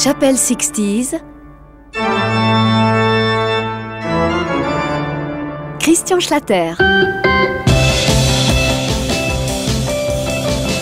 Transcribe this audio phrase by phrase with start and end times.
[0.00, 1.20] Chapelle 60s.
[5.80, 6.74] Christian Schlatter.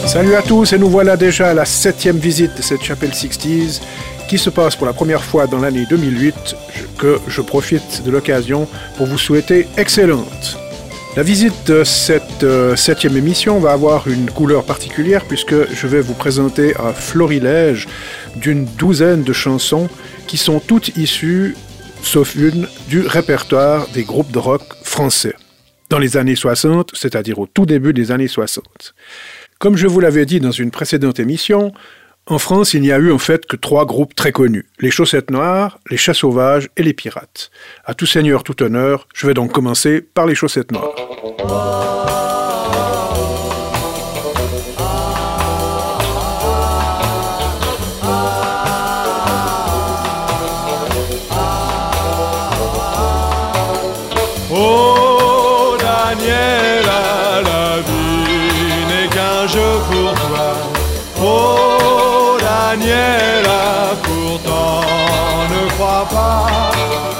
[0.06, 3.80] Salut à tous et nous voilà déjà à la septième visite de cette chapelle 60s
[4.28, 6.54] qui se passe pour la première fois dans l'année 2008
[6.98, 10.58] que je profite de l'occasion pour vous souhaiter excellente.
[11.16, 16.02] La visite de cette euh, septième émission va avoir une couleur particulière puisque je vais
[16.02, 17.88] vous présenter un florilège
[18.36, 19.88] d'une douzaine de chansons
[20.26, 21.56] qui sont toutes issues,
[22.02, 25.34] sauf une, du répertoire des groupes de rock français
[25.88, 28.94] dans les années 60, c'est-à-dire au tout début des années 60.
[29.58, 31.72] Comme je vous l'avais dit dans une précédente émission,
[32.28, 35.30] en France, il n'y a eu en fait que trois groupes très connus les Chaussettes
[35.30, 37.50] Noires, les Chats Sauvages et les Pirates.
[37.84, 42.05] À tout seigneur, tout honneur, je vais donc commencer par les Chaussettes Noires.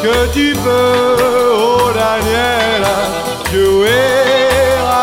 [0.03, 1.17] Que tu peux,
[1.55, 2.97] oh Daniela,
[3.53, 4.27] jouer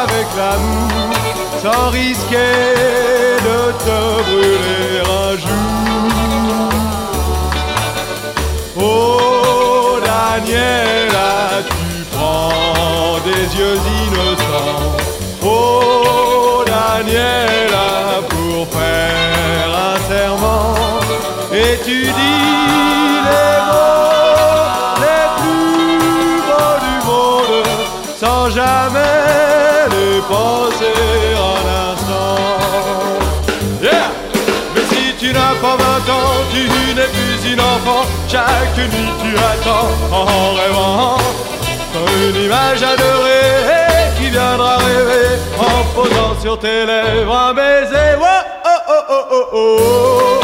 [0.01, 1.13] avec l'amour
[1.61, 2.75] sans risquer
[3.47, 6.69] de te brûler un jour.
[8.77, 14.97] Oh Daniela, tu prends des yeux innocents?
[15.43, 18.12] Oh Daniela,
[38.33, 41.17] Chaque nuit tu attends en rêvant
[42.17, 48.17] une image adorée qui viendra rêver en posant sur tes lèvres un baiser.
[48.19, 48.25] Oh
[48.65, 50.39] oh oh oh oh oh.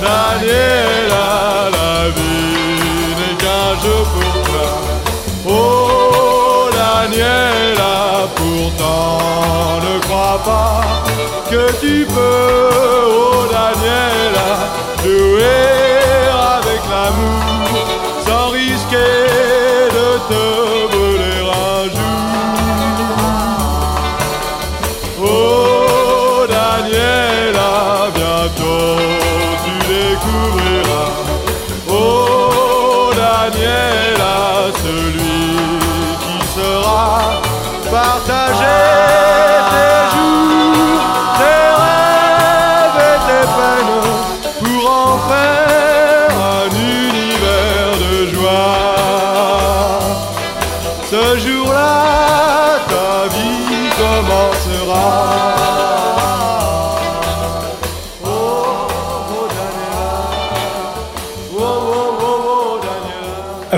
[0.00, 4.70] Daniela, la vie n'est qu'un jeu pour toi.
[5.48, 10.82] Oh Daniela, pourtant ne crois pas
[11.50, 12.70] que tu peux,
[13.10, 14.48] oh Daniela,
[15.02, 15.83] jouer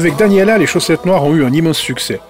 [0.07, 2.21] Avec Daniela, les Chaussettes Noires ont eu un immense succès.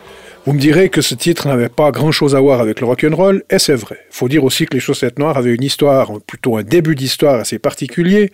[0.47, 3.59] Vous me direz que ce titre n'avait pas grand-chose à voir avec le rock'n'roll, et
[3.59, 3.99] c'est vrai.
[4.09, 7.59] Faut dire aussi que les Chaussettes Noires avaient une histoire, plutôt un début d'histoire assez
[7.59, 8.33] particulier.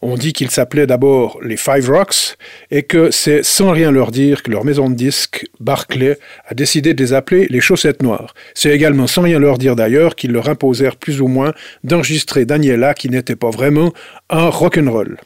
[0.00, 2.36] On dit qu'ils s'appelaient d'abord les Five Rocks,
[2.70, 6.16] et que c'est sans rien leur dire que leur maison de disques, Barclay,
[6.46, 8.32] a décidé de les appeler les Chaussettes Noires.
[8.54, 11.52] C'est également sans rien leur dire d'ailleurs qu'ils leur imposèrent plus ou moins
[11.82, 13.92] d'enregistrer Daniela qui n'était pas vraiment
[14.30, 15.18] un rock'n'roll.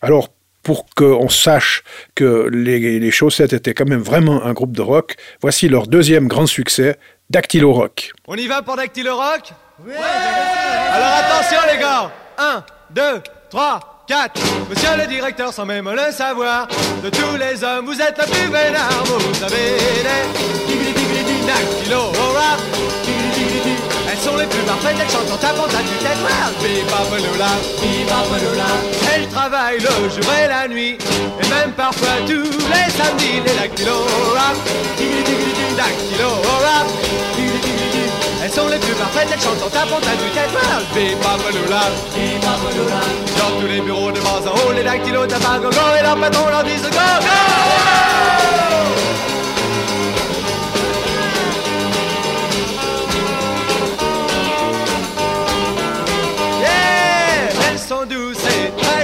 [0.00, 0.28] Alors,
[0.66, 1.84] pour qu'on sache
[2.16, 6.26] que les, les chaussettes étaient quand même vraiment un groupe de rock, voici leur deuxième
[6.26, 6.98] grand succès,
[7.30, 8.10] Dactylo Rock.
[8.26, 9.52] On y va pour Dactylo Rock?
[9.86, 12.10] Oui Alors attention les gars.
[12.36, 12.64] 1,
[12.96, 13.02] 2,
[13.48, 16.66] 3, 4 Monsieur le directeur sans même le savoir
[17.04, 20.66] De tous les hommes vous êtes le plus vénard Vous savez les
[24.16, 27.52] Elles sont les plus parfaites, elles chantent en tapant ta tête noire Viva Pelula,
[27.82, 28.70] Viva Pelula
[29.14, 30.96] Elles travaillent le jour et la nuit
[31.40, 34.56] Et même parfois tous les samedis Les Dactylo Rock
[35.76, 36.86] Dactylo Rock
[38.44, 42.54] elles sont les plus parfaites, elles chantent en tapant ta tête noire Viva Pelula, Viva
[42.64, 43.00] Pelula
[43.38, 46.48] Dans tous les bureaux de bas en haut, les dactylos tapent gogo Et leur patron
[46.48, 46.98] leur dit go go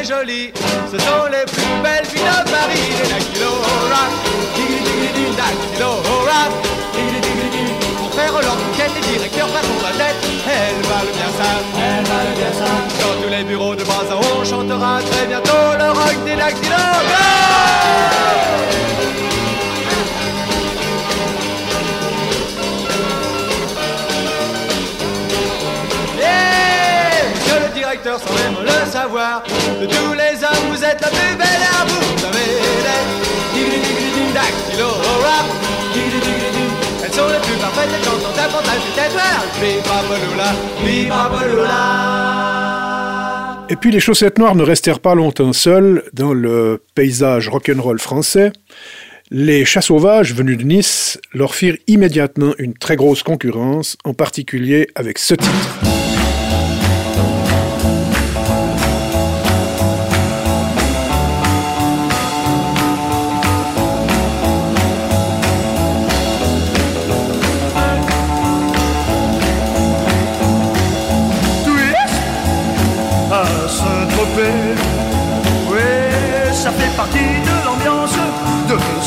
[0.05, 2.91] Ce sont les plus belles filles de Paris.
[3.01, 4.13] Les dactylos rock
[5.37, 5.91] Dactylo
[6.27, 6.53] rock
[7.99, 8.57] Pour faire leur
[8.95, 12.71] les directeurs passent la tête Elles valent bien ça Elles valent bien ça
[13.01, 16.73] Dans tous les bureaux de haut, on chantera très bientôt leur avec des dactylos.
[28.27, 29.43] Sans même le savoir,
[29.81, 32.01] de tous les hommes, vous êtes la plus belle à vous.
[32.17, 32.47] Vous avez
[32.87, 33.03] des
[33.55, 34.89] digri-digri-dim dactylo
[35.23, 35.47] rap,
[35.93, 36.71] digri-digri-dim.
[37.05, 39.43] Elles sont les plus parfaites, les chantantes, davantage du territoire.
[39.61, 40.51] Bipapaloula,
[40.85, 42.13] bipapaloula.
[43.69, 48.53] Et puis les chaussettes noires ne restèrent pas longtemps seules dans le paysage rock'n'roll français.
[49.31, 54.89] Les chats sauvages venus de Nice leur firent immédiatement une très grosse concurrence, en particulier
[54.95, 55.81] avec ce titre.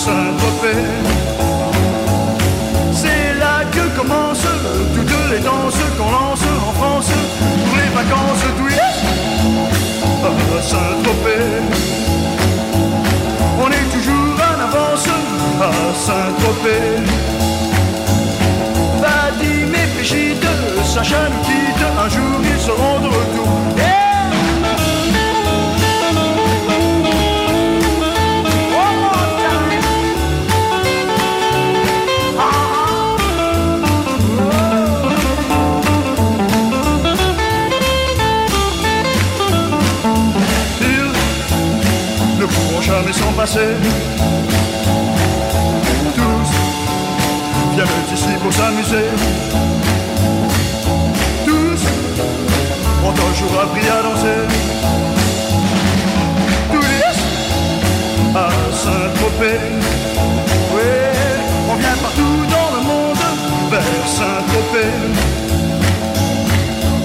[0.06, 0.86] Saint-Tropez.
[2.94, 4.54] C'est là que commencent
[4.94, 7.12] toutes les danses qu'on lance en France
[7.66, 9.02] pour les vacances twist
[10.24, 11.50] à Saint-Tropez.
[13.64, 15.10] On est toujours en avance
[15.60, 15.74] à
[16.06, 17.02] Saint-Tropez.
[19.02, 20.48] Vadim et Brigitte,
[20.84, 22.95] Sacha nous quitte, un jour ils seront
[43.46, 43.60] Tous
[47.76, 49.06] viennent ici pour s'amuser.
[51.46, 51.82] Tous
[53.06, 54.42] ont un jour appris à danser.
[56.72, 57.18] Tous
[58.36, 59.60] à Saint-Tropez.
[60.74, 60.90] Oui,
[61.70, 63.26] on vient partout dans le monde
[63.70, 64.96] vers Saint-Tropez.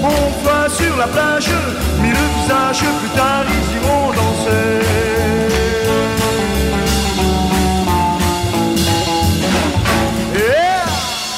[0.03, 1.51] On voit sur la plage,
[2.01, 5.10] mis le visage, plus tard ils iront danser.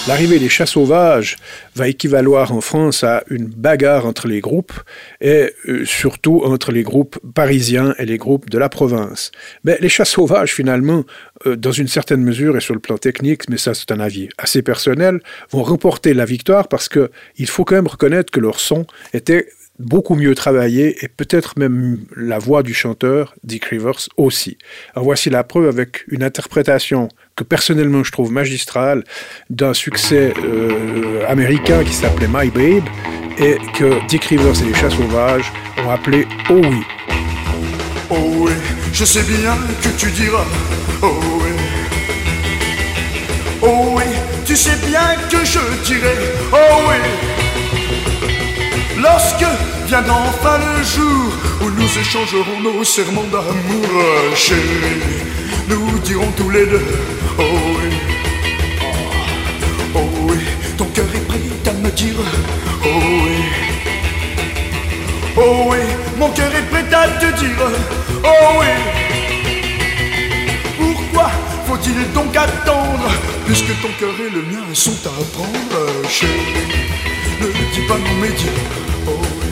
[0.05, 1.37] L'arrivée des chats sauvages
[1.75, 4.73] va équivaloir en France à une bagarre entre les groupes
[5.21, 9.31] et euh, surtout entre les groupes parisiens et les groupes de la province.
[9.63, 11.05] Mais les chats sauvages, finalement,
[11.47, 14.27] euh, dans une certaine mesure et sur le plan technique, mais ça c'est un avis
[14.37, 15.21] assez personnel,
[15.51, 19.47] vont remporter la victoire parce que il faut quand même reconnaître que leur son était
[19.83, 24.57] beaucoup mieux travaillé et peut-être même la voix du chanteur, Dick Rivers, aussi.
[24.95, 29.03] Voici la preuve avec une interprétation que personnellement je trouve magistrale
[29.49, 32.87] d'un succès euh, américain qui s'appelait My Babe
[33.37, 35.51] et que Dick Rivers et les Chats Sauvages
[35.85, 36.81] ont appelé Oh oui.
[38.09, 38.15] Oh
[38.45, 38.51] oui,
[38.93, 40.45] je sais bien que tu diras
[41.01, 41.49] Oh oui
[43.61, 44.03] Oh oui,
[46.51, 46.57] Oh
[46.87, 47.42] oui
[49.93, 51.31] Viendra enfin le jour
[51.61, 53.87] Où nous échangerons nos serments d'amour
[54.35, 55.03] Chérie,
[55.69, 56.81] nous dirons tous les deux
[57.37, 57.43] Oh
[57.75, 57.89] oui.
[58.81, 60.37] Oh, oh oui,
[60.79, 62.15] ton cœur est prêt à me dire
[62.83, 62.87] Oh
[63.23, 63.37] oui.
[65.37, 65.77] Oh oui,
[66.17, 67.71] mon cœur est prêt à te dire
[68.23, 68.73] Oh oui.
[70.75, 71.29] Pourquoi
[71.67, 73.11] faut-il donc attendre
[73.45, 76.31] Puisque ton cœur et le mien sont à prendre Chérie,
[77.41, 78.49] ne dis pas non mais dis
[79.05, 79.42] Oh oui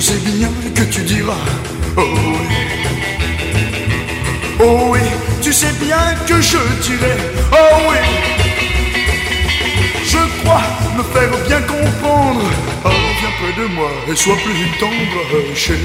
[0.00, 1.34] je sais bien que tu diras.
[1.96, 2.56] Oh oui.
[4.60, 5.00] Oh oui,
[5.42, 7.16] tu sais bien que je dirai.
[7.50, 7.96] Oh oui.
[10.06, 12.42] Je crois me faire bien comprendre.
[12.84, 12.88] Oh
[13.20, 15.80] viens près de moi et sois plus tendre Chérie,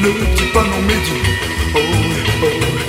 [0.00, 1.22] ne dis pas non mais dis
[1.74, 1.78] Oh
[2.42, 2.79] Oh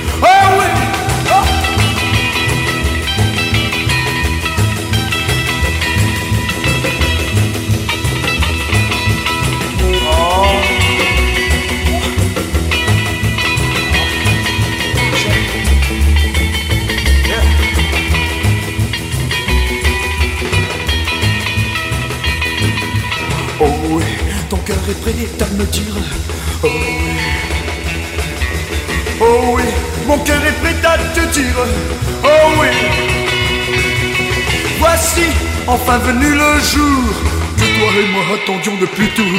[35.81, 37.13] enfin venu le jour
[37.57, 39.35] que toi et moi attendions depuis toujours,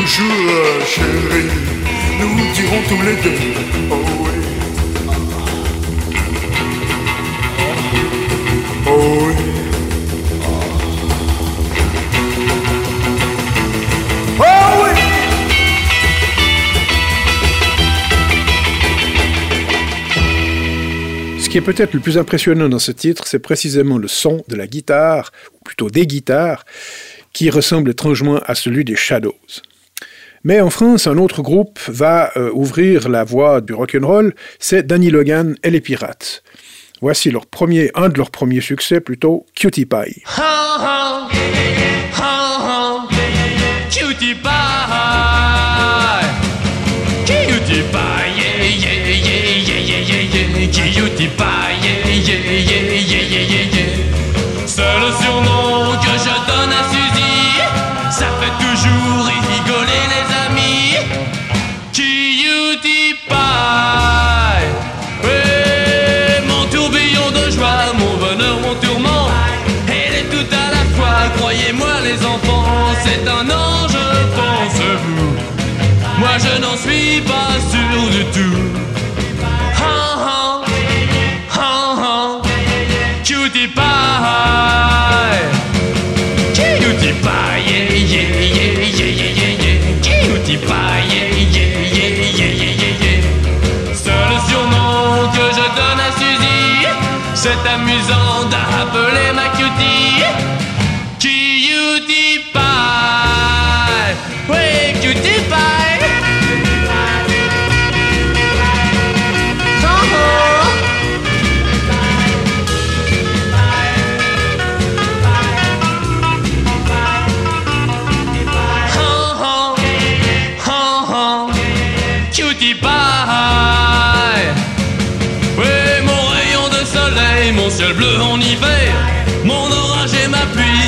[0.87, 1.51] chérie.
[2.21, 3.39] Nous dirons tous les deux,
[3.91, 4.32] oh
[21.53, 24.67] qui est peut-être le plus impressionnant dans ce titre, c'est précisément le son de la
[24.67, 26.65] guitare, ou plutôt des guitares,
[27.35, 29.37] qui ressemble étrangement à celui des Shadows.
[30.45, 35.11] Mais en France, un autre groupe va euh, ouvrir la voie du rock'n'roll, c'est Danny
[35.11, 36.43] Logan et les Pirates.
[37.03, 40.23] Voici leur premier, un de leurs premiers succès, plutôt Cutie Pie.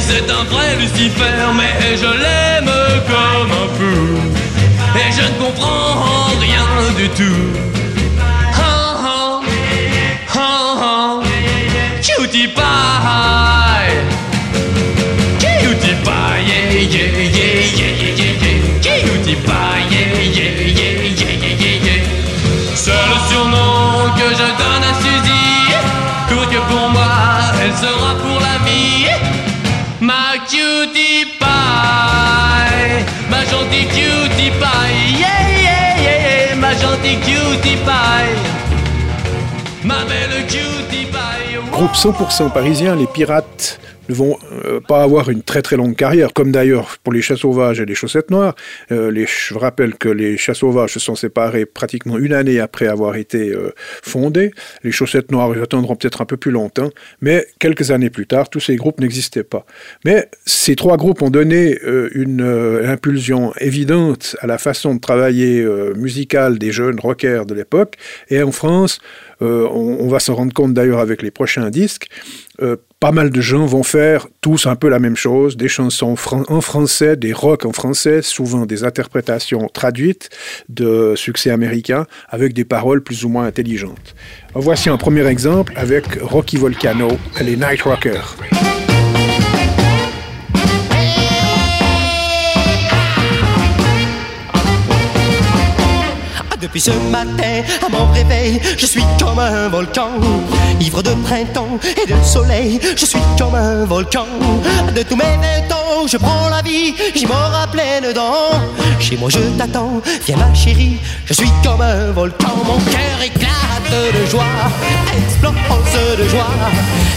[0.01, 2.73] C'est un vrai Lucifer, mais je l'aime
[3.09, 3.97] comme un fou,
[4.97, 7.65] et je ne comprends rien du tout.
[13.07, 13.64] Ha,
[37.23, 38.44] yeah, ma
[41.75, 46.33] Groupe 100% parisien, les Pirates ne vont euh, pas avoir une très très longue carrière,
[46.33, 48.55] comme d'ailleurs pour les chats sauvages et les chaussettes noires.
[48.93, 52.87] Euh, les, je rappelle que les chats sauvages se sont séparés pratiquement une année après
[52.87, 54.53] avoir été euh, fondés.
[54.85, 56.91] Les chaussettes noires, attendront peut-être un peu plus longtemps,
[57.21, 59.67] mais quelques années plus tard, tous ces groupes n'existaient pas.
[60.05, 61.77] Mais ces trois groupes ont donné
[62.13, 62.43] une
[62.85, 65.65] impulsion évidente à la façon de travailler
[65.97, 67.97] musicale des jeunes rockers de l'époque.
[68.31, 69.01] Et en France,
[69.45, 72.09] euh, on, va s'en rendre compte d'ailleurs avec les prochains disques,
[72.63, 76.17] euh, pas mal de gens vont faire tous un peu la même chose, des chansons
[76.49, 80.31] en français, des rock en français, souvent des interprétations traduites
[80.69, 84.15] de succès américains avec des paroles plus ou moins intelligentes.
[84.55, 87.09] Voici un premier exemple avec Rocky Volcano
[87.39, 88.37] et les Night Rockers.
[96.65, 100.13] Depuis ce matin, à mon réveil, je suis comme un volcan.
[100.81, 104.27] Ivre de printemps et de soleil, je suis comme un volcan.
[104.97, 105.75] De tous mes vingt
[106.07, 108.59] je prends la vie, j'y mords à pleines dents.
[108.99, 112.55] Chez moi, je t'attends, viens ma chérie, je suis comme un volcan.
[112.65, 114.45] Mon cœur éclate de joie,
[115.17, 115.55] explose
[116.19, 116.47] de joie,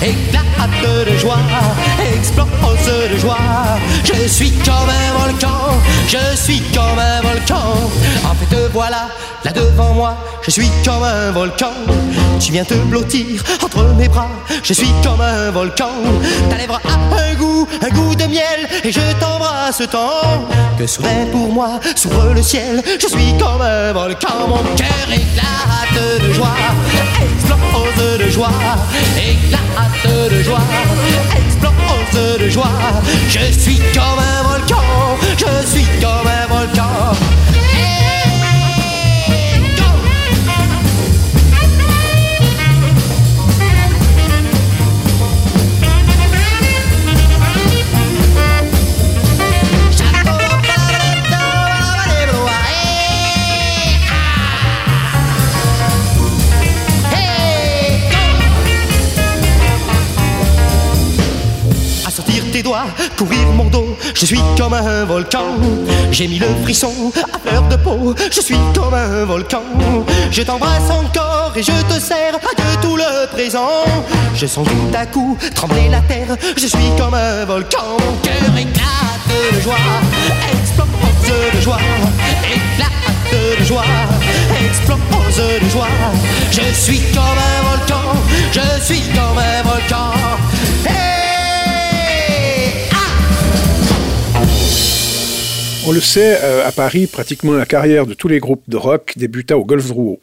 [0.02, 0.48] éclate
[1.08, 1.38] de joie,
[2.16, 2.48] explose
[3.12, 3.38] de joie.
[4.04, 7.74] Je suis comme un volcan, je suis comme un volcan.
[8.26, 9.08] En fait, te voilà,
[9.44, 11.74] là devant moi, je suis comme un volcan.
[12.40, 14.30] Tu viens te blottir entre mes bras,
[14.64, 15.92] je suis comme un volcan.
[16.50, 21.26] Ta lèvre a un goût, un goût de miel, et je t'embrasse tant que soudain
[21.32, 22.84] pour moi s'ouvre le ciel.
[23.00, 26.48] Je suis comme un volcan, mon cœur éclate de joie,
[27.22, 28.52] explose de joie,
[29.18, 30.60] éclate de joie,
[31.36, 32.72] explose de joie.
[33.30, 34.84] Je suis comme un volcan,
[35.38, 37.16] je suis comme un volcan.
[63.18, 63.98] Courir mon dos.
[64.14, 65.58] Je suis comme un volcan.
[66.12, 66.94] J'ai mis le frisson
[67.34, 68.14] à fleur de peau.
[68.32, 69.64] Je suis comme un volcan.
[70.32, 73.86] Je t'embrasse encore et je te serre de tout le présent.
[74.36, 76.36] Je sens tout à coup trembler la terre.
[76.56, 77.98] Je suis comme un volcan.
[78.00, 79.76] Mon cœur éclate de joie,
[80.54, 80.88] explose
[81.28, 81.80] de joie,
[82.44, 83.84] éclate de joie,
[84.64, 85.88] explose de joie.
[86.52, 88.08] Je suis comme un volcan.
[88.52, 91.17] Je suis comme un volcan.
[95.90, 99.14] On le sait, euh, à Paris, pratiquement la carrière de tous les groupes de rock
[99.16, 100.20] débuta au Golf Drouot.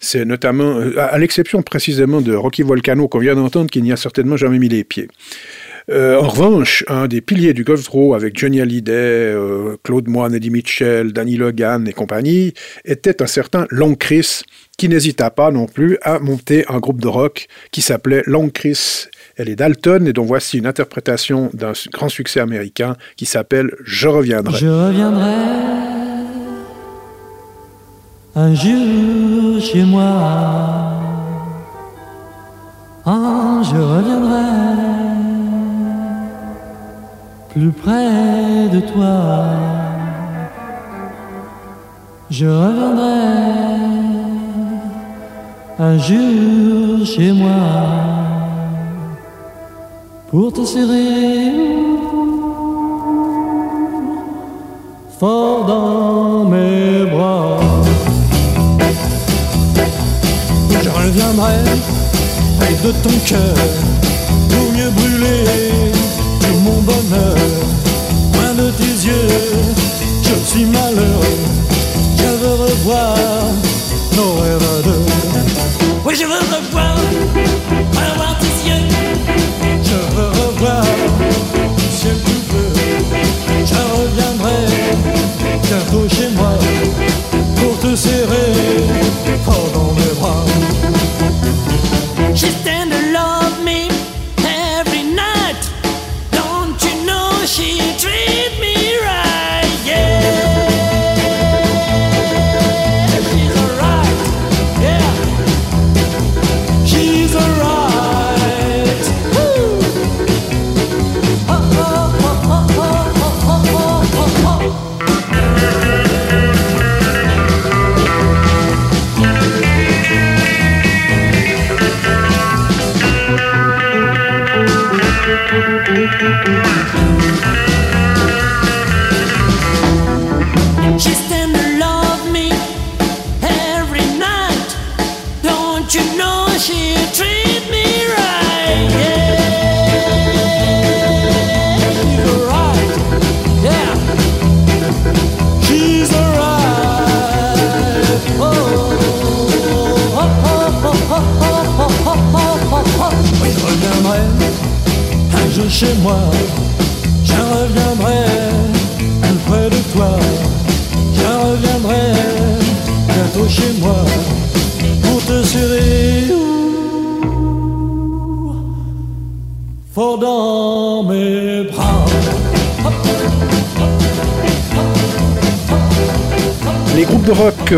[0.00, 3.96] C'est notamment, euh, à l'exception précisément de Rocky Volcano qu'on vient d'entendre, qui n'y a
[3.96, 5.06] certainement jamais mis les pieds.
[5.88, 9.36] Euh, en revanche, un des piliers du Golf Drouot avec Johnny Hallyday,
[9.84, 12.52] Claude Moine, Eddie Mitchell, Danny Logan et compagnie,
[12.84, 14.40] était un certain Long Chris,
[14.76, 19.06] qui n'hésita pas non plus à monter un groupe de rock qui s'appelait Long Chris
[19.36, 24.08] elle est Dalton et dont voici une interprétation d'un grand succès américain qui s'appelle Je
[24.08, 24.58] reviendrai.
[24.58, 25.32] Je reviendrai
[28.36, 31.00] un jour chez moi.
[33.06, 34.44] Ah, je reviendrai
[37.50, 39.46] plus près de toi.
[42.30, 43.14] Je reviendrai
[45.78, 48.23] un jour chez moi
[50.34, 51.52] pour te serrer
[55.20, 57.60] fort dans mes bras.
[60.82, 61.58] Je reviendrai
[62.58, 63.54] près de ton cœur
[64.50, 65.92] pour mieux brûler
[66.40, 67.36] tout mon bonheur.
[68.34, 69.28] Loin de tes yeux,
[70.24, 71.38] je suis malheureux.
[72.18, 73.14] Je veux revoir
[74.16, 75.06] nos rêves deux.
[76.04, 76.96] Oui, je veux revoir,
[77.92, 79.03] revoir tes yeux.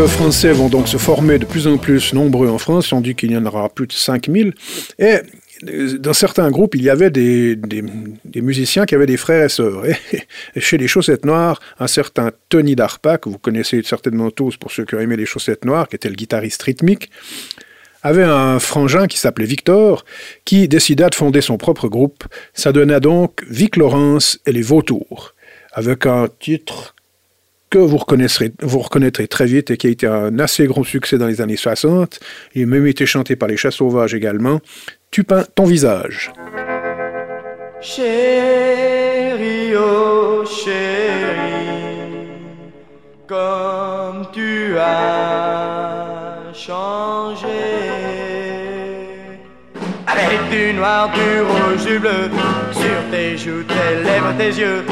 [0.07, 2.91] Français vont donc se former de plus en plus nombreux en France.
[2.93, 4.53] On dit qu'il y en aura plus de 5000.
[4.99, 5.17] Et
[5.67, 7.57] euh, dans certains groupes, il y avait des,
[8.35, 9.83] musiciens qui avaient des frères et sœurs.
[9.85, 14.71] Et, chez les Chaussettes Noires, un certain Tony Darpa, que vous connaissez certainement tous pour
[14.71, 17.09] ceux qui ont aimé les Chaussettes Noires, qui était le guitariste rythmique,
[18.03, 20.05] avait un frangin qui s'appelait Victor,
[20.45, 22.23] qui décida de fonder son propre groupe.
[22.53, 25.33] Ça donna donc Vic Laurence et les Vautours,
[25.73, 26.95] avec un titre
[27.69, 31.17] que vous reconnaîtrez, vous reconnaîtrez très vite et qui a été un assez gros succès
[31.17, 32.19] dans les années 60.
[32.55, 34.59] Il même été chanté par les chats sauvages également.
[35.11, 36.31] Tu peins ton visage.
[37.81, 42.27] Chérie, oh chérie,
[43.27, 47.47] comme tu as changé.
[50.07, 52.29] Avec du noir, du rouge, du bleu,
[52.71, 54.83] sur tes joues, tes lèvres, tes yeux,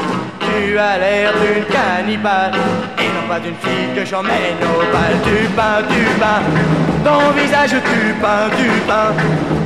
[0.56, 2.52] tu as l'air d'une cannibale,
[2.98, 5.14] et non pas d'une fille que j'emmène au bal.
[5.24, 6.42] Tu peins, tu peins,
[7.04, 9.12] ton visage, tu peins, tu peins,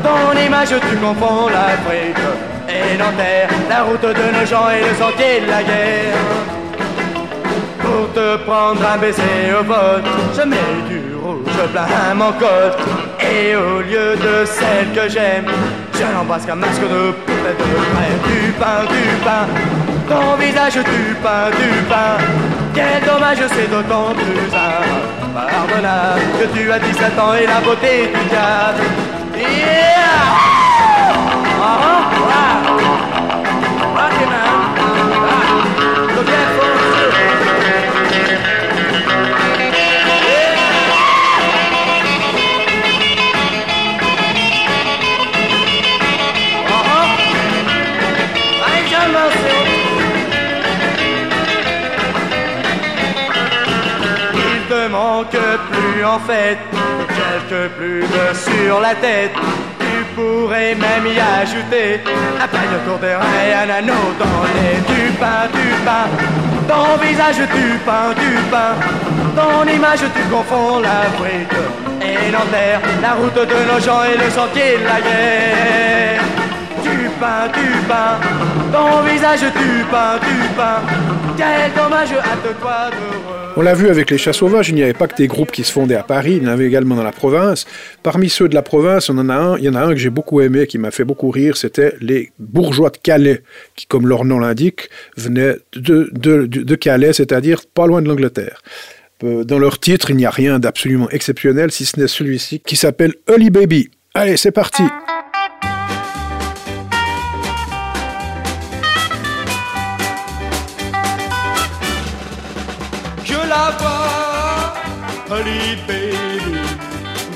[0.02, 2.16] ton image, tu confonds l'Afrique
[2.68, 6.16] et Nanterre, la route de nos gens et le sentier de la guerre.
[7.82, 10.56] Pour te prendre un baiser au vote, je mets
[10.88, 12.78] du rouge plein mon côte.
[13.20, 15.46] Et au lieu de celle que j'aime,
[16.00, 18.18] Je n'embrasse qu'un masque de poupée de frère.
[18.26, 19.44] Du pain, du pain,
[20.10, 22.18] ton visage du pain, du pain.
[22.74, 24.50] Quel dommage, c'est d'autant plus
[25.30, 28.82] impardonnable que tu as 17 ans et la beauté du diable.
[29.36, 30.00] Yeah!
[31.62, 32.19] Ah, ah, ah.
[56.10, 56.58] En fait
[57.18, 59.32] quelques plumes sur la tête.
[59.78, 62.00] Tu pourrais même y ajouter
[62.42, 66.06] un pagne autour des reins un anneau dans les du pain, du pain.
[66.68, 68.72] Ton visage du pain, du pain.
[69.36, 71.60] Ton image, tu confonds la brique
[72.02, 72.80] et l'enterre.
[73.02, 76.22] La route de nos gens et le sentier de la guerre.
[76.82, 78.12] Du pain, du pain.
[78.72, 80.78] Ton visage du pain, du pain.
[81.36, 85.08] Quel dommage, hâte-toi de On l'a vu avec les chats sauvages, il n'y avait pas
[85.08, 87.12] que des groupes qui se fondaient à Paris, il y en avait également dans la
[87.12, 87.66] province.
[88.02, 89.96] Parmi ceux de la province, on en a un, il y en a un que
[89.98, 93.42] j'ai beaucoup aimé, qui m'a fait beaucoup rire, c'était les bourgeois de Calais,
[93.74, 98.62] qui, comme leur nom l'indique, venaient de, de, Calais, c'est-à-dire pas loin de l'Angleterre.
[99.24, 102.76] Euh, Dans leur titre, il n'y a rien d'absolument exceptionnel, si ce n'est celui-ci, qui
[102.76, 103.90] s'appelle Holly Baby.
[104.14, 104.84] Allez, c'est parti
[115.40, 116.12] Baby,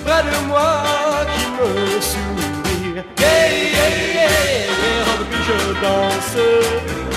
[0.05, 0.85] près de moi
[1.33, 3.03] qui me sourit.
[3.19, 5.15] Yeah, yeah, yeah,
[5.49, 6.39] je danse,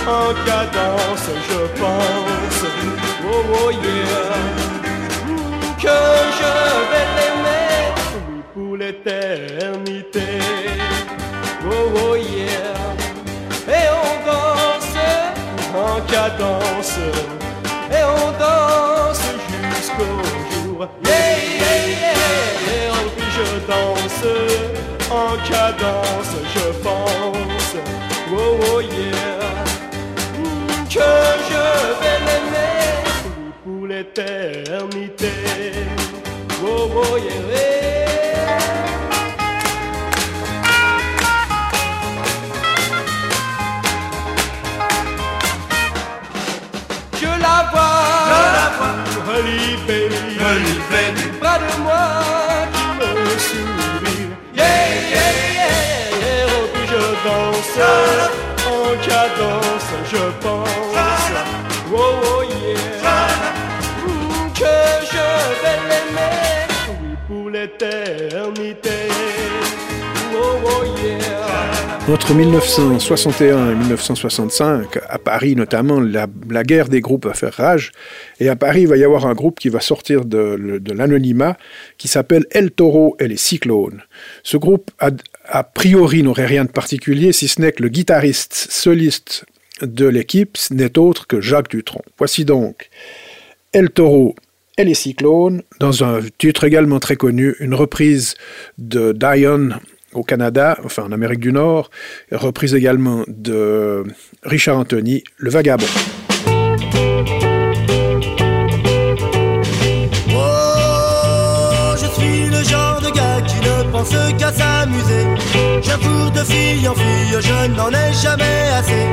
[0.08, 2.62] en cadence je pense,
[3.26, 4.32] oh, oh yeah,
[5.78, 6.00] que
[6.40, 6.54] je
[6.90, 7.78] vais l'aimer,
[8.30, 10.30] oui, pour l'éternité,
[11.70, 12.78] oh, oh yeah,
[13.68, 14.96] et on danse
[15.76, 17.00] en cadence
[20.78, 20.90] jour.
[21.04, 21.38] Yeah,
[21.88, 24.24] yeah, puis je danse
[25.10, 27.76] en cadence, je pense.
[28.32, 29.66] Oh, oh yeah,
[30.38, 31.10] Mm, que
[31.50, 31.64] je
[32.02, 32.94] vais l'aimer
[33.64, 35.32] pour l'éternité.
[36.64, 37.97] Oh, oh yeah.
[72.10, 77.92] Entre 1961 et 1965, à Paris notamment, la, guerre des groupes va faire rage.
[78.40, 81.58] Et à Paris, il va y avoir un groupe qui va sortir de, de l'anonymat,
[81.98, 84.04] qui s'appelle El Toro et les Cyclones.
[84.44, 85.10] Ce groupe, a,
[85.50, 89.46] a priori, n'aurait rien de particulier, si ce n'est que le guitariste soliste
[89.82, 92.04] de l'équipe n'est autre que Jacques Dutronc.
[92.18, 92.90] Voici donc
[93.74, 94.34] El Toro
[94.78, 98.36] et les Cyclones, dans un titre également très connu, une reprise
[98.78, 99.72] de Dion
[100.14, 101.90] au Canada, enfin en Amérique du Nord,
[102.32, 104.04] reprise également de
[104.44, 105.86] Richard Anthony, Le Vagabond.
[110.30, 115.26] Oh, je suis le genre de gars qui ne pense qu'à s'amuser.
[115.82, 119.06] Je cours de fille en fille, je n'en ai jamais assez.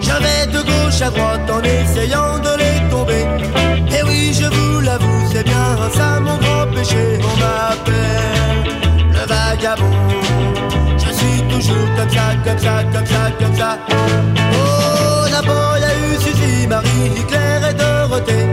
[0.00, 3.24] Je vais de gauche à droite en essayant de les tomber.
[3.96, 7.18] Et oui, je vous l'avoue, c'est bien ça mon grand péché.
[7.22, 8.44] On m'appelle
[8.82, 8.83] le
[9.54, 9.90] vagabond.
[10.98, 13.78] Je suis toujours comme ça, comme ça, comme ça, comme ça.
[14.52, 18.46] Oh, d'abord il y a eu Suzy, Marie, Claire et Dorothée.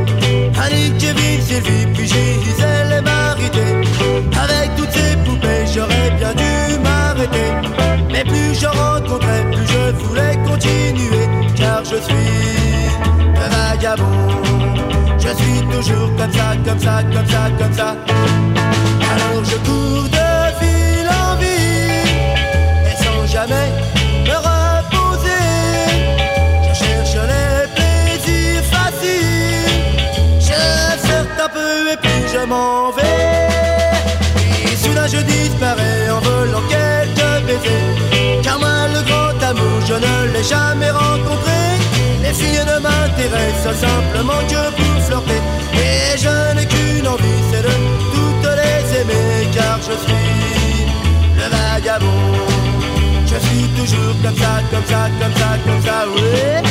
[0.64, 3.66] Annie, Kevin, Sylvie, puis Gisèle et Marité.
[4.44, 7.52] Avec toutes ces poupées, j'aurais bien dû m'arrêter.
[8.12, 11.28] Mais plus je rencontrais, plus je voulais continuer.
[11.56, 12.32] Car je suis
[13.44, 14.06] un vagabond.
[15.18, 18.61] Je suis toujours comme ça, comme ça, comme ça, comme ça.
[23.42, 23.72] Jamais
[24.28, 25.46] me reposer.
[26.68, 29.92] Je cherche les plaisirs faciles.
[30.40, 30.62] Je
[31.08, 34.72] sors un peu et puis je m'en vais.
[34.72, 38.42] Et soudain je disparais en volant quelques baisers.
[38.44, 41.62] Car moi le grand amour je ne l'ai jamais rencontré.
[42.24, 45.42] Les filles ne m'intéressent simplement que pour flirter.
[45.74, 47.76] Et je n'ai qu'une envie, c'est de
[48.14, 49.50] toutes les aimer.
[49.56, 50.86] Car je suis
[51.38, 52.51] le vagabond.
[53.32, 56.71] Je suis toujours comme ça, comme ça, comme ça, comme ça, oui.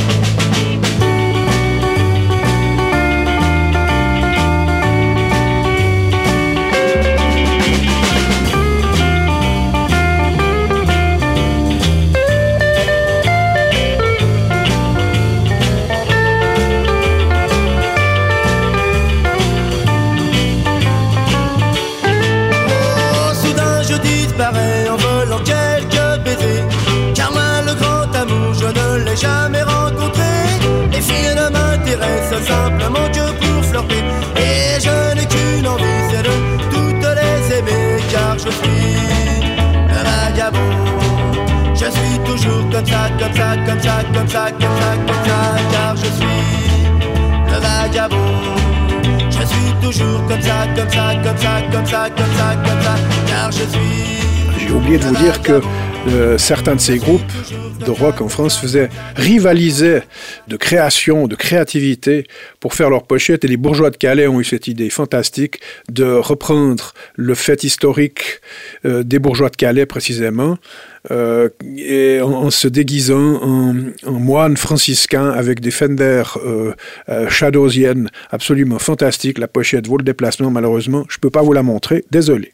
[32.43, 34.03] Simplement que pour flirter.
[34.37, 36.37] Et je n'ai qu'une envie, c'est de
[36.71, 38.03] toutes les aimer.
[38.11, 38.97] Car je suis
[39.89, 40.75] un vagabond.
[41.75, 45.41] Je suis toujours comme ça, comme ça, comme ça, comme ça, comme ça, comme ça.
[45.73, 46.51] Car je suis
[47.53, 48.61] le vagabond.
[49.31, 52.95] Je suis toujours comme ça, comme ça, comme ça, comme ça, comme ça, comme ça,
[53.27, 54.20] car je suis.
[54.71, 55.61] J'ai oublié de vous dire que
[56.07, 57.21] euh, certains de ces groupes
[57.85, 60.03] de rock en France faisaient rivaliser
[60.47, 62.29] de création, de créativité
[62.61, 63.45] pour faire leurs pochettes.
[63.45, 68.41] Et les bourgeois de Calais ont eu cette idée fantastique de reprendre le fait historique
[68.85, 70.57] euh, des bourgeois de Calais précisément,
[71.11, 71.49] euh,
[72.23, 73.75] en, se déguisant en,
[74.13, 76.23] moine franciscain avec des Fender
[77.29, 79.39] Shadowsiennes absolument fantastiques.
[79.39, 82.53] La pochette vaut le déplacement, malheureusement, je ne peux pas vous la montrer, désolé.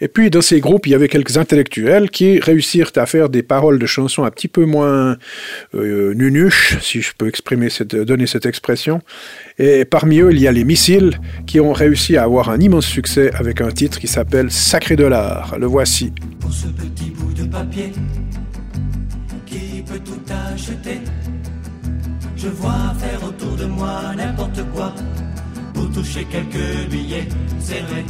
[0.00, 3.42] Et puis, dans ces groupes, il y avait quelques intellectuels qui réussirent à faire des
[3.42, 5.16] paroles de chansons un petit peu moins
[5.74, 9.00] euh, nunuches, si je peux exprimer cette, donner cette expression.
[9.58, 12.86] Et parmi eux, il y a les Missiles, qui ont réussi à avoir un immense
[12.86, 15.58] succès avec un titre qui s'appelle Sacré de l'art.
[15.58, 16.12] Le voici.
[16.40, 17.92] pour ce petit bout de papier
[19.46, 20.20] qui peut tout
[20.52, 21.00] acheter.
[22.36, 24.94] Je vois faire autour de moi n'importe quoi
[25.74, 28.04] pour toucher quelques billets, vrai,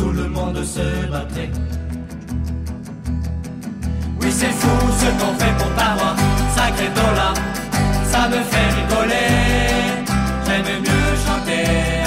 [0.00, 1.50] tout le monde se battrait.
[4.20, 6.14] Oui, c'est fou ce qu'on fait pour t'avoir,
[6.56, 7.34] sacré dollar,
[8.12, 9.30] ça me fait rigoler.
[10.46, 11.66] J'aime mieux chanter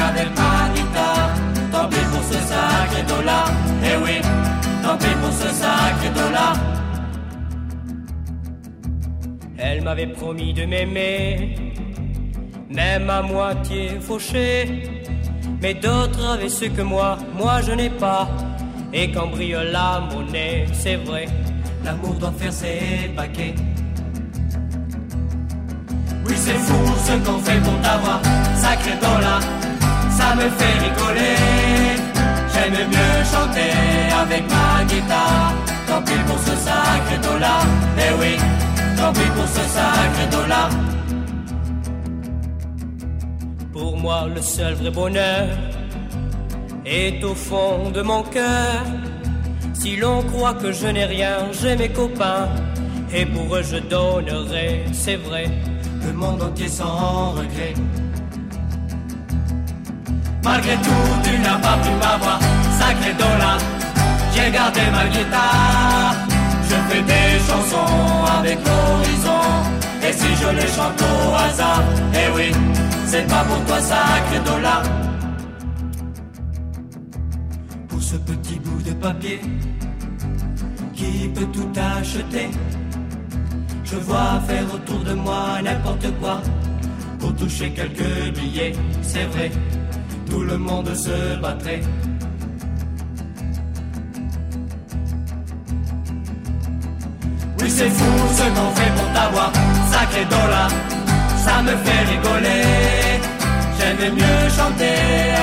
[0.09, 1.31] avec ma guitare,
[1.71, 3.47] tant pis pour ce sacré dollar,
[3.89, 4.17] eh oui,
[4.83, 6.53] tant pis pour ce sacré dollar.
[9.57, 11.55] Elle m'avait promis de m'aimer,
[12.69, 14.92] même à moitié fauché.
[15.63, 18.27] Mais d'autres avaient ce que moi, moi je n'ai pas.
[18.91, 21.25] Et quand brille la monnaie, c'est vrai,
[21.85, 23.55] l'amour doit faire ses paquets.
[26.25, 28.19] Oui, c'est fou ce qu'on fait pour t'avoir,
[28.57, 29.39] sacré dollar,
[30.17, 31.39] ça me fait rigoler.
[32.53, 33.71] J'aime mieux chanter
[34.21, 35.53] avec ma guitare,
[35.87, 37.65] tant pis pour ce sacré dollar,
[37.99, 38.35] eh oui,
[38.97, 40.69] tant pis pour ce sacré dollar.
[44.03, 45.47] Moi, le seul vrai bonheur
[46.85, 48.83] est au fond de mon cœur.
[49.73, 52.49] Si l'on croit que je n'ai rien, j'ai mes copains,
[53.15, 55.45] et pour eux je donnerai, c'est vrai,
[56.05, 57.73] le monde entier sans regret.
[60.43, 62.39] Malgré tout, tu n'as pas pu m'avoir,
[62.79, 63.57] sacré dollar.
[64.33, 66.15] J'ai gardé ma guitare,
[66.69, 67.95] je fais des chansons
[68.37, 69.43] avec l'horizon.
[70.05, 71.83] Et si je les chante au hasard,
[72.21, 72.51] eh oui,
[73.13, 74.81] c'est pas pour toi, sacré dollar.
[77.87, 79.39] Pour ce petit bout de papier
[80.95, 82.49] qui peut tout acheter,
[83.83, 86.41] je vois faire autour de moi n'importe quoi
[87.19, 88.73] pour toucher quelques billets,
[89.03, 89.51] c'est vrai
[90.29, 91.81] tout le monde se battrait.
[97.59, 99.51] Oui, c'est fou ce qu'on fait pour t'avoir,
[99.91, 100.69] sacré dollar,
[101.45, 102.63] ça me fait rigoler.
[103.77, 104.99] J'aime mieux chanter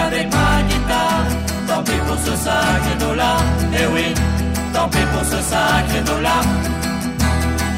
[0.06, 1.26] avec ma guitare,
[1.68, 3.42] tant pis pour ce sacré dollar,
[3.80, 4.06] eh oui,
[4.72, 6.42] tant pis pour ce sacré dollar.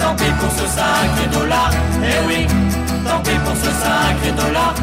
[0.01, 1.71] Tant pis pour ce sacré dollar,
[2.11, 2.47] eh oui,
[3.07, 4.75] tant pis pour ce sacré dollar.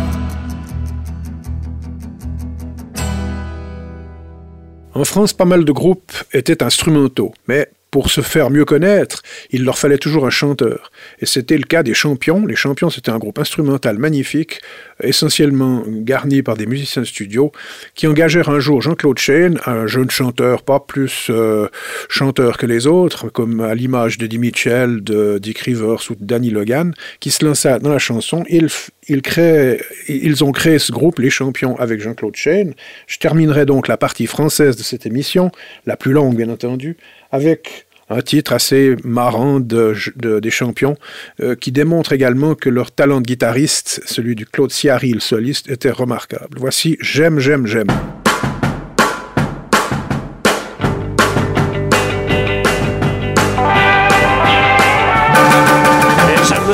[4.93, 9.63] En France, pas mal de groupes étaient instrumentaux, mais pour se faire mieux connaître, il
[9.63, 10.91] leur fallait toujours un chanteur.
[11.19, 12.45] Et c'était le cas des Champions.
[12.45, 14.61] Les Champions, c'était un groupe instrumental magnifique,
[15.01, 17.51] essentiellement garni par des musiciens de studio,
[17.95, 21.67] qui engagèrent un jour Jean-Claude Chêne, un jeune chanteur, pas plus euh,
[22.09, 26.23] chanteur que les autres, comme à l'image de Eddie Mitchell, de Dick Rivers ou de
[26.23, 28.43] Danny Logan, qui se lança dans la chanson.
[28.49, 28.69] Ils,
[29.09, 32.73] ils, ont créé ce groupe, Les Champions, avec Jean-Claude Chêne.
[33.07, 35.51] Je terminerai donc la partie française de cette émission,
[35.85, 36.97] la plus longue bien entendu,
[37.31, 40.95] avec un titre assez marrant de, de, des champions,
[41.41, 45.69] euh, qui démontre également que leur talent de guitariste, celui du Claude Ciari, le soliste,
[45.69, 46.57] était remarquable.
[46.57, 47.87] Voici J'aime, j'aime, j'aime.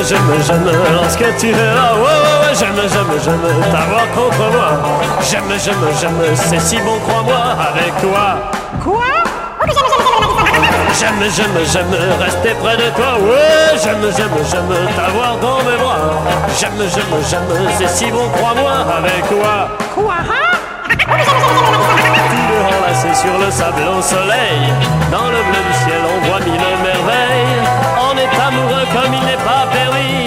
[0.07, 1.95] j'aime, j'aime lorsque tu là.
[1.95, 2.24] Ouais,
[2.65, 4.69] j'aime, j'aime, j'aime t'avoir contre moi.
[5.21, 8.37] J'aime, j'aime, j'aime, c'est si bon, crois-moi, avec toi.
[8.83, 9.03] Quoi?
[10.97, 13.17] J'aime, j'aime, j'aime rester près de toi.
[13.19, 15.97] Ouais, j'aime, j'aime, j'aime t'avoir dans mes bras.
[16.57, 19.69] J'aime, j'aime, j'aime, c'est si bon, crois-moi, avec toi.
[19.93, 20.15] Quoi?
[20.97, 24.73] Tous deux enlacés sur le sable au soleil.
[25.11, 27.63] Dans le bleu du ciel, on voit mille merveilles.
[27.99, 30.24] On est amoureux comme il n'est pas permis.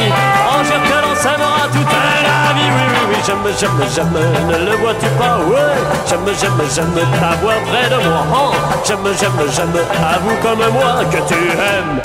[3.24, 4.16] J'aime, j'aime, j'aime.
[4.48, 5.38] Ne le vois-tu pas?
[5.38, 5.78] Ouais,
[6.08, 8.20] j'aime, j'aime, j'aime t'avoir près de moi.
[8.32, 8.52] Oh,
[8.84, 9.76] j'aime, j'aime, j'aime.
[10.14, 12.00] Avoue comme moi que tu aimes.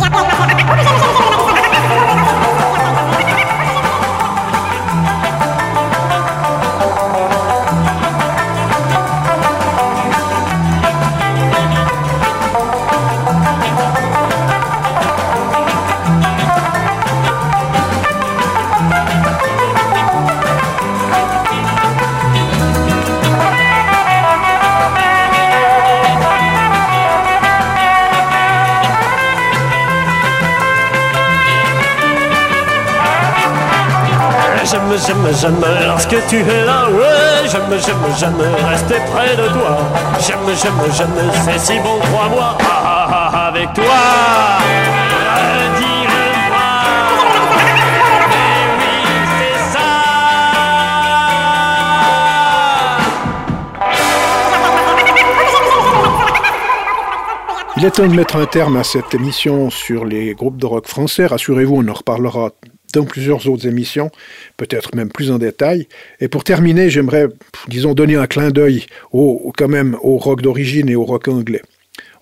[0.00, 0.22] J'aime,
[35.06, 37.48] j'aime, j'aime lorsque tu es là, ouais.
[37.50, 39.78] J'aime, j'aime, j'aime rester près de toi.
[40.20, 42.56] J'aime, j'aime, j'aime, c'est si bon, crois-moi.
[42.60, 43.84] Ah, ah, ah, avec toi.
[48.34, 48.94] Eh oui,
[49.38, 49.88] c'est ça.
[57.76, 60.86] Il est temps de mettre un terme à cette émission sur les groupes de rock
[60.86, 61.26] français.
[61.26, 62.50] Rassurez-vous, on en reparlera
[62.92, 64.10] dans plusieurs autres émissions,
[64.56, 65.88] peut-être même plus en détail.
[66.20, 67.26] Et pour terminer, j'aimerais,
[67.68, 71.62] disons, donner un clin d'œil au, quand même au rock d'origine et au rock anglais.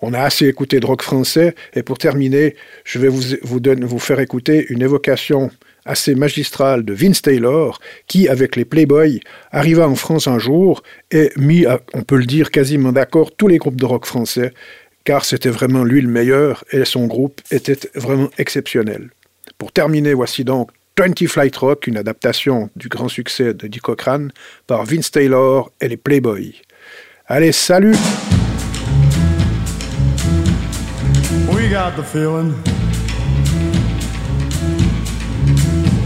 [0.03, 4.21] On a assez écouté de rock français, et pour terminer, je vais vous, vous, faire
[4.21, 5.51] écouter une évocation
[5.85, 11.31] assez magistrale de Vince Taylor, qui, avec les Playboys, arriva en France un jour et
[11.37, 14.53] mit, on peut le dire, quasiment d'accord tous les groupes de rock français,
[15.05, 19.11] car c'était vraiment lui le meilleur, et son groupe était vraiment exceptionnel.
[19.61, 24.33] Pour terminer, voici donc 20 Flight Rock, une adaptation du grand succès de Dick Cochrane
[24.67, 26.55] par Vince Taylor et les Playboys.
[27.27, 27.95] Allez, salut
[31.53, 32.55] We got the feeling.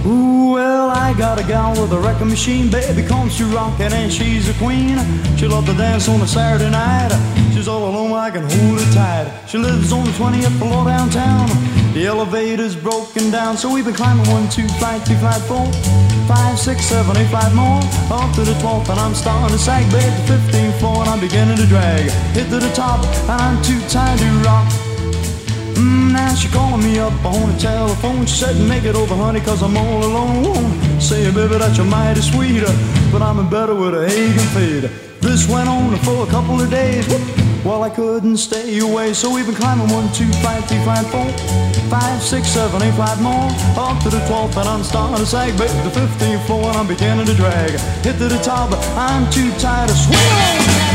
[0.05, 4.13] Ooh, well, I got a gal with a wrecking machine, baby, comes to rockin' and
[4.13, 4.99] she's a queen.
[5.37, 7.13] She loved to dance on a Saturday night.
[7.55, 9.31] She's all alone, I can hold her tight.
[9.47, 11.84] She lives on the 20th floor downtown.
[11.95, 15.65] The elevator's broken down, so we've been climbing one, two, flight, two, flight, four,
[16.27, 17.79] five, six, seven, eight, five more.
[18.11, 21.21] Up to the 12th, and I'm starting to sag, babe, the 15th floor, and I'm
[21.21, 22.11] beginning to drag.
[22.35, 22.99] Hit to the top,
[23.31, 24.67] and I'm too tired to rock.
[25.79, 28.27] Mm, now she calling me up on the telephone.
[28.27, 31.01] She said, make it over, honey, cause I'm all alone.
[31.01, 32.65] Say, baby, that you're mighty sweet,
[33.13, 34.91] but I'm in better with a Hagen fade.
[35.21, 37.07] This went on for a couple of days.
[37.65, 41.27] Well, I couldn't stay away, so we've been climbing one, two, five, three, five, four,
[41.89, 43.49] five, six, seven, eight, five more.
[43.79, 46.87] Up to the 12th, and I'm starting to sag, baby, the 15th floor, and I'm
[46.87, 47.71] beginning to drag.
[48.05, 50.94] Hit to the top, I'm too tired to swing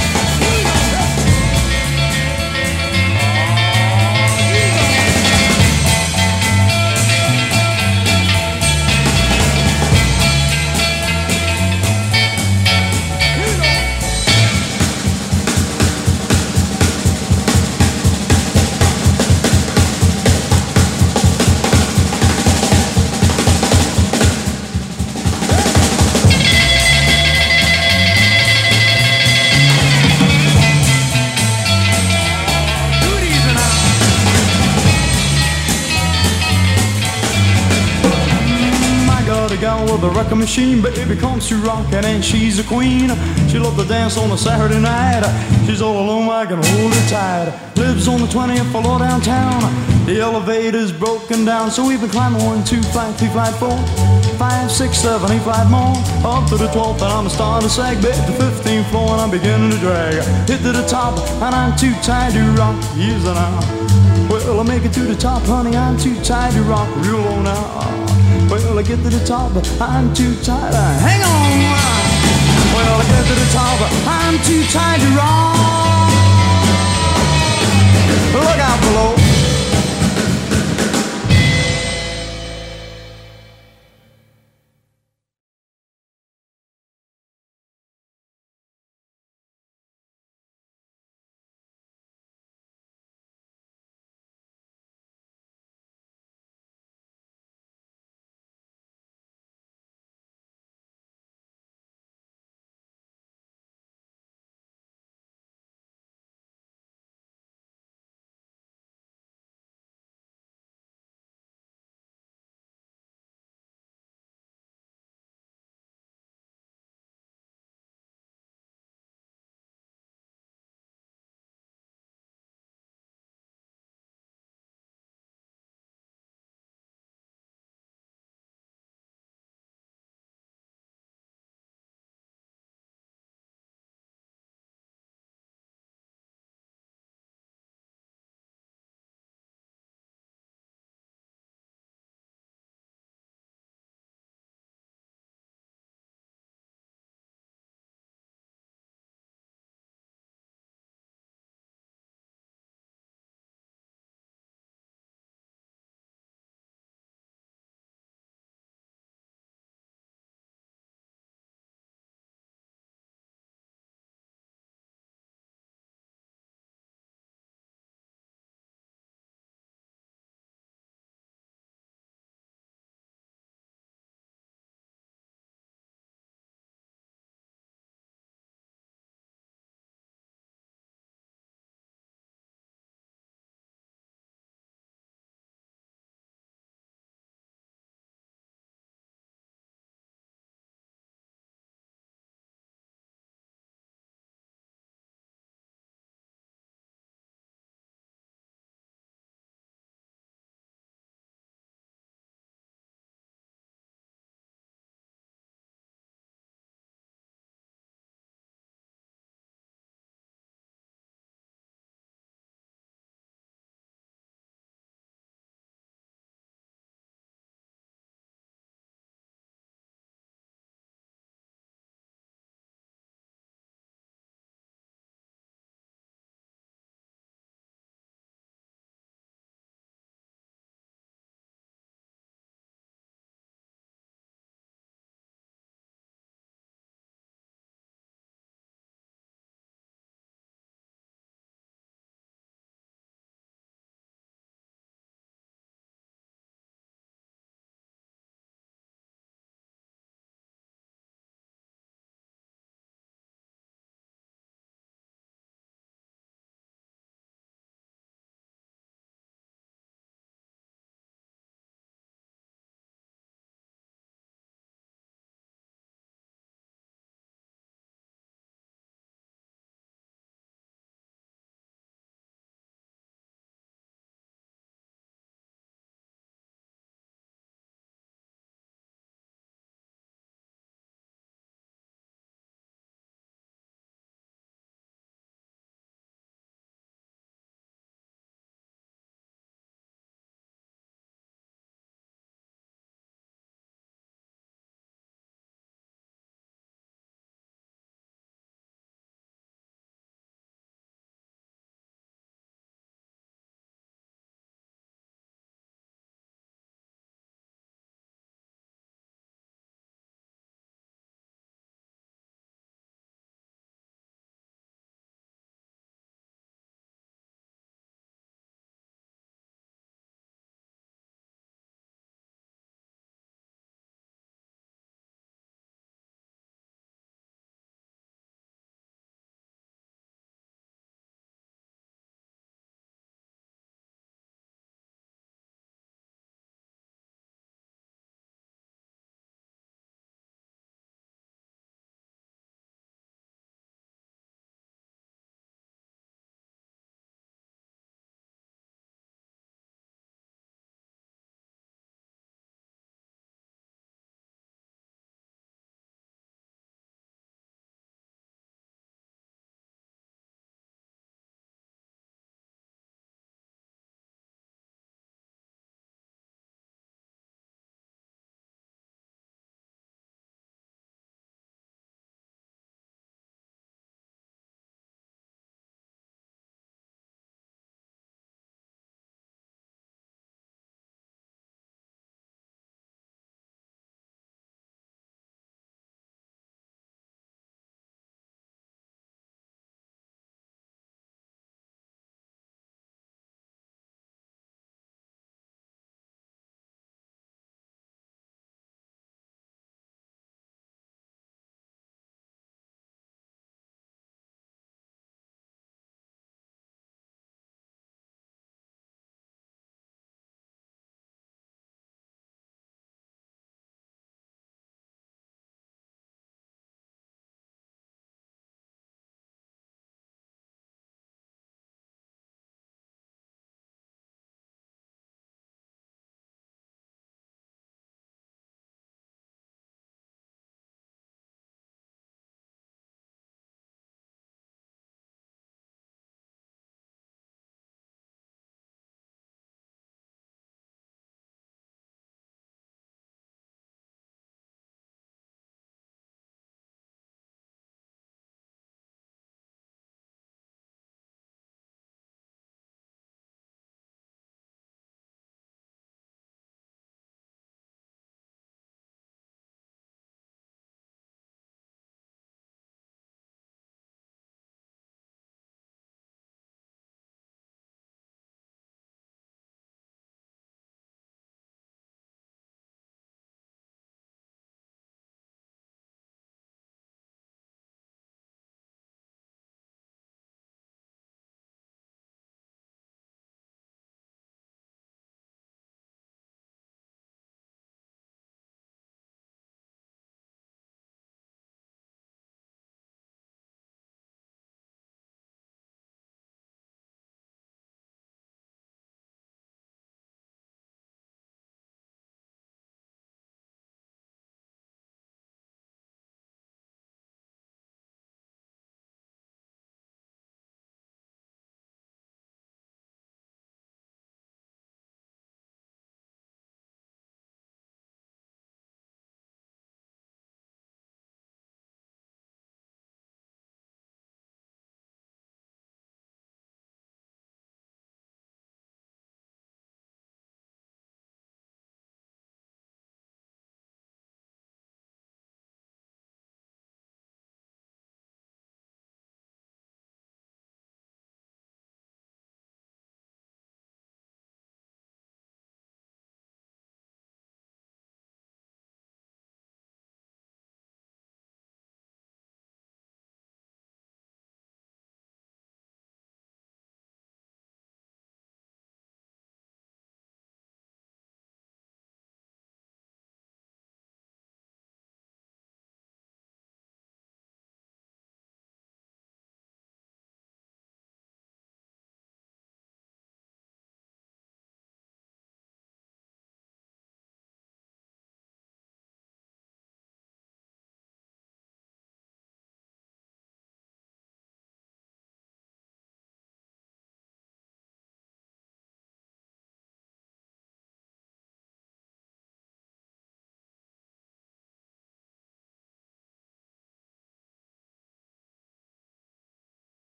[40.03, 43.09] a a wrecking machine, baby comes to rockin' and she's a queen.
[43.49, 45.23] She loved to dance on a Saturday night.
[45.65, 47.75] She's all alone, I can hold her tight.
[47.75, 49.59] Lives on the 20th floor downtown.
[50.05, 53.77] The elevator's broken down, so we've been climbing one, two, flight, three, flight, four,
[54.37, 55.95] five, six, seven, eight, flight more.
[56.23, 59.31] Up to the 12th, and I'm starting to sag, baby, the 15th floor, and I'm
[59.31, 60.13] beginning to drag.
[60.47, 62.75] Hit to the top, and I'm too tired to rock.
[62.95, 64.29] Yes, and I.
[64.29, 67.41] Well, I make it to the top, honey, I'm too tired to rock real low
[67.41, 67.98] now.
[68.79, 69.51] I get to the top,
[69.81, 70.73] I'm too tired.
[70.73, 71.59] Hang on.
[72.73, 73.75] Well, I get to the top,
[74.07, 76.07] I'm too tired to rock.
[78.31, 79.18] Look out,